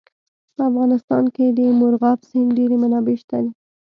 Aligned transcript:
په 0.55 0.61
افغانستان 0.69 1.23
کې 1.35 1.45
د 1.57 1.59
مورغاب 1.79 2.19
سیند 2.29 2.51
ډېرې 2.57 2.75
منابع 2.83 3.15
شته. 3.21 3.37